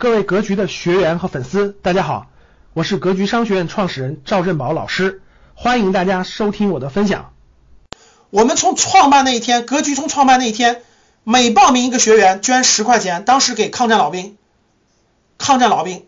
[0.00, 2.28] 各位格局的学员和粉丝，大家好，
[2.72, 5.22] 我是格局商学院创始人赵振宝老师，
[5.56, 7.32] 欢迎大家收听我的分享。
[8.30, 10.82] 我们从创办那一天，格局从创办那一天，
[11.24, 14.36] 每报名一个学员捐十块钱，当时给抗战老兵，
[15.36, 16.06] 抗战老兵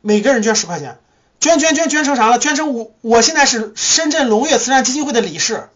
[0.00, 0.98] 每个人捐十块钱，
[1.38, 2.38] 捐捐捐捐成啥了？
[2.38, 5.68] 捐成我我现在是深圳龙跃慈善基金会的理事。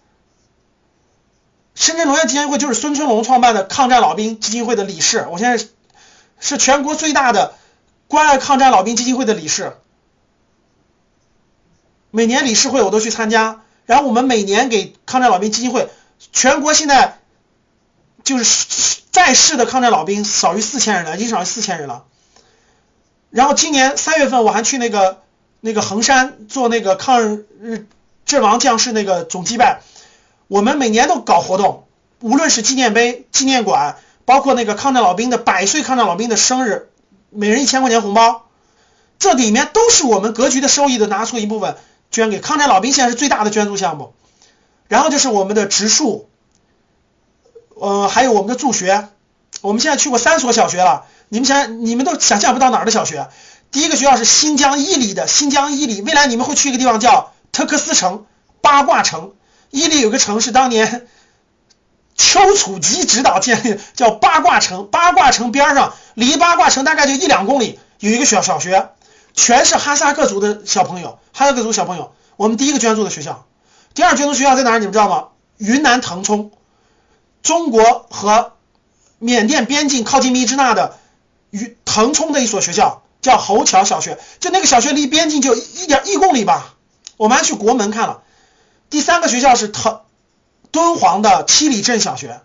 [1.74, 5.62] 深圳龙跃基金会就是孙春龙创办的抗战老兵基金会的理事，我现在
[6.40, 7.54] 是全国最大的
[8.08, 9.76] 关爱抗战老兵基金会的理事。
[12.10, 15.88] 每年理事会我都去参加，然后我们每年给抗战老兵基金会，
[16.32, 17.18] 全国现在
[18.24, 22.04] 就是在世的抗战老兵少于四千人了，已经少于四千人了。
[23.30, 25.22] 然后今年三月份我还去那个
[25.60, 27.86] 那个衡山做那个抗日
[28.24, 29.82] 阵亡将士那个总祭拜。
[30.48, 31.86] 我们每年都搞活动，
[32.18, 33.98] 无论是纪念碑、纪念馆，
[34.30, 36.88] 包括那个抗战老兵的百岁抗战老兵的生日，
[37.30, 38.46] 每人一千块钱红包，
[39.18, 41.76] 这里面都是我们格局的收益的拿出一部分
[42.12, 44.14] 捐给抗战老兵，现在是最大的捐助项目。
[44.86, 46.28] 然后就是我们的植树，
[47.74, 49.08] 呃，还有我们的助学，
[49.62, 53.26] 我们现在去过三所小学了，你们想你们都想象不到哪儿的小学。
[53.72, 58.26] 第一个学校是新疆伊犁的新疆伊犁，未来你们会去一个地方叫特克斯城、
[58.60, 59.32] 八卦城。
[59.70, 61.08] 伊犁有个城市，当年
[62.22, 64.88] 丘处机指导建立，叫八卦城。
[64.90, 68.90] 八卦城边上，离八卦城大概就一两公里，有一个小小学，
[69.32, 71.18] 全是哈萨克族的小朋友。
[71.32, 73.46] 哈萨克族小朋友，我们第一个捐助的学校。
[73.94, 74.78] 第二捐助学校在哪儿？
[74.78, 75.28] 你们知道吗？
[75.56, 76.50] 云南腾冲，
[77.42, 78.52] 中国和
[79.18, 80.98] 缅甸边境靠近密支那的
[81.48, 84.18] 云腾冲的一所学校，叫侯桥小学。
[84.40, 86.74] 就那个小学离边境就一点一公里吧。
[87.16, 88.20] 我们还去国门看了。
[88.90, 90.00] 第三个学校是腾
[90.70, 92.40] 敦煌的七里镇小学，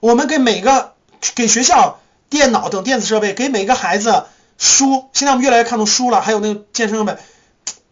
[0.00, 0.92] 我们给每个
[1.34, 4.24] 给学校电脑等电子设备，给每个孩子
[4.58, 5.08] 书。
[5.12, 7.16] 现在我们越来越看重书了，还有那个健身设备，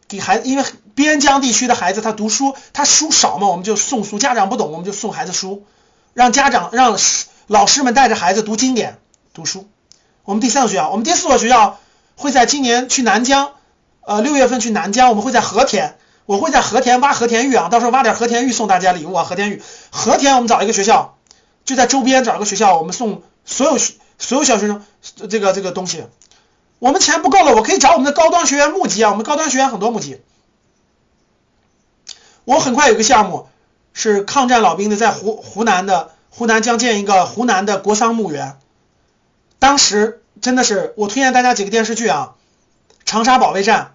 [0.08, 0.64] 给孩子，因为
[0.94, 4.18] 边疆地区的孩子他读书，他书少嘛，我们就送书。
[4.18, 5.64] 家长不懂，我们就送孩子书，
[6.12, 6.98] 让家长让
[7.46, 8.98] 老师们带着孩子读经典
[9.32, 9.68] 读书。
[10.24, 11.78] 我们第三个学校，我们第四所学校
[12.16, 13.52] 会在今年去南疆，
[14.02, 15.96] 呃，六月份去南疆，我们会在和田。
[16.28, 19.24] 我会在和田挖和田玉啊，到时候挖点和田玉送大家礼物啊。
[19.24, 21.16] 和田玉，和田我们找一个学校，
[21.64, 24.84] 就在周边找一个学校，我们送所有学所有小学生
[25.30, 26.04] 这个这个东西。
[26.80, 30.20] 我们钱不够了，我可以找我们的高端学员募集啊，我们高端学员很多募集。
[32.44, 33.48] 我很快有个项目
[33.94, 38.58] 是抗战老兵的，在湖湖南的湖南将建一个湖南的国殇墓园。
[39.58, 42.34] 当时真的是我推荐大家几个电视剧啊，
[43.06, 43.94] 《长沙保卫战》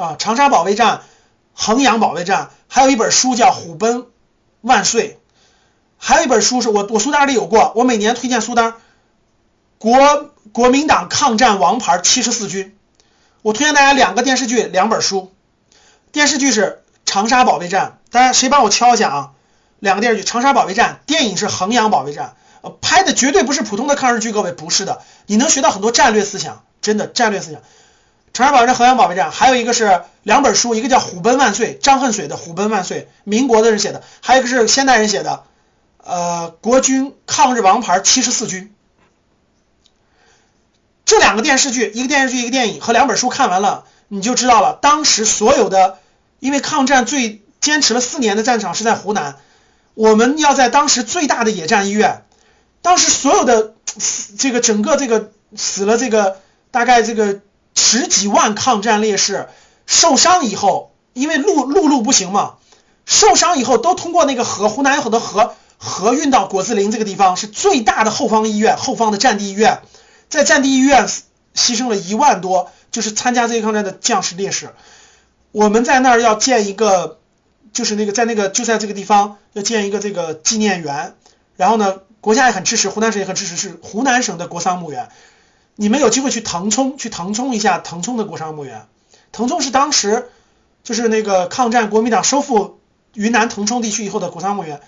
[0.00, 0.98] 啊，《长沙保卫战》。
[1.54, 4.06] 衡阳保卫战，还有一本书叫《虎贲
[4.60, 5.08] 万岁》，
[5.98, 8.74] 还有一本书是我我书单里有过，我每年推荐书单。
[9.78, 12.76] 国国民党抗战王牌七十四军，
[13.40, 15.32] 我推荐大家两个电视剧，两本书。
[16.12, 19.30] 电视剧是《长沙保卫战》，大家谁帮我敲一下啊？
[19.78, 22.34] 两个电视剧，《长沙保卫战》，电影是《衡阳保卫战》，
[22.66, 27.62] 呃，拍的绝对不是普通的抗日剧，各位不是的，你能学到很多战略思想，真的战略思想。
[28.40, 35.44] 长沙保卫战、衡阳保卫战，还有一个是两本书，一个叫《虎贲万岁》，张恨水的《虎贲万岁》，民国的人写的；还有一个是现代人写的，
[35.98, 38.74] 呃，国军抗日王牌七十四军。
[41.04, 45.98] 这两个电视剧，一个电视剧，一个电影和两本书看完了，你就知道了，当时所有的，
[46.38, 49.36] 因为抗战最坚持了四年的战场是在湖南，
[49.92, 52.24] 我们要在当时最大的野战医院，
[52.80, 53.74] 当时所有的
[54.38, 56.40] 这个整个这个死了这个
[56.70, 57.40] 大概这个。
[57.74, 59.48] 十几万抗战烈士
[59.86, 62.54] 受伤以后，因为陆陆路不行嘛，
[63.06, 69.80] 受伤以后都通过那个河，湖南有很多河，河运到果子林这个地方，是最大的后方医院，后方的战地医院，
[70.28, 74.70] 在战地医院牺牲了一万多，就是参加这一抗战的将士烈士。
[75.52, 77.18] 我们在那儿要建一个，
[77.72, 81.14] 就是那个在那个就在这个地方要建一个这个纪念园，
[81.56, 85.08] 然后呢，国家也很支持，湖南省也很支持，是湖南省的国殇墓园。
[85.80, 88.86] 你们有机会去腾冲，去腾冲一下腾冲的国殇墓园。
[89.32, 90.28] 腾冲是当时
[90.84, 92.78] 就是那个抗战国民党收复
[93.14, 94.82] 云南腾冲地区以后的国殇墓园。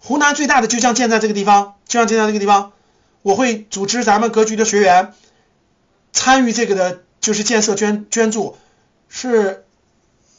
[0.00, 2.72] 湖南最大的就将建在这个地方，就将建在这个地方。
[3.22, 5.14] 我会组织咱们格局的学员
[6.12, 8.58] 参与这个的，就是建设捐捐助，
[9.08, 9.64] 是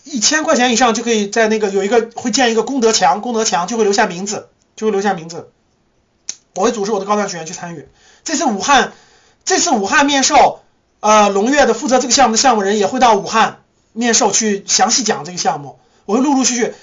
[0.03, 5.49] 一千块钱以上就可以在那个有一个会建一个功德墙，功德墙就会留下名字，就会留下名字。
[6.53, 7.89] 我会组织我的高端学员去参与。
[8.23, 8.93] 这次武汉。
[9.45, 10.63] 这次武汉面授，
[10.99, 13.61] 呃，龙跃的负责这个项目的项目人也会到武汉
[13.93, 15.79] 面授去详细讲这个项目。
[16.05, 16.73] 我会陆陆续续，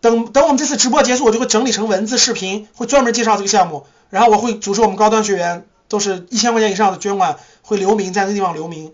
[0.00, 3.86] 等等我们这次直播结束，我就会整理成文字、视频，会专门介绍这个项目。
[4.10, 8.92] 然后我会组织我们高端学员都是一千块钱以上的捐款会留名，在那地方留名。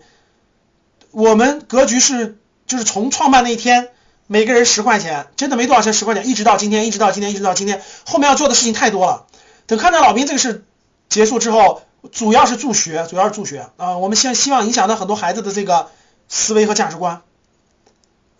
[1.11, 3.89] 我们格局是就是从创办那一天，
[4.27, 9.25] 每个人十块钱，真的没多少钱，十块钱，一直到今天，一直到今天，一直到今天，后面要做的事情太多了。
[9.65, 10.65] 等抗战老兵这个事
[11.09, 15.89] 结束之后，主要是助学，主要是助学啊，我们希希望影响到很多孩子的这个
[16.27, 17.21] 思维和价值观。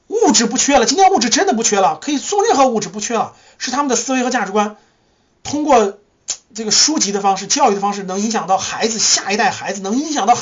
[0.07, 4.77] 物质不缺了，今天物质真的不缺了，可以送任何物质不缺了，是他们的思维和价值观，
[5.43, 5.97] 通过
[6.55, 10.37] 这个书籍的方式、教育的方式，能影响到孩子下一代孩子，能影响到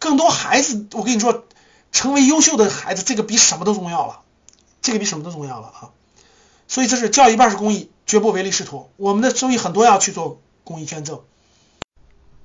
[0.00, 0.86] 更多孩子。
[0.92, 1.44] 我跟你说，
[1.92, 4.20] 成为优秀的孩子，这个比什么都重要了，
[4.80, 5.90] 这个比什么都重要了啊！
[6.66, 8.90] 所以这是教育一半是公益，绝不唯利是图。
[8.96, 11.20] 我们的收益很多要去做公益捐赠。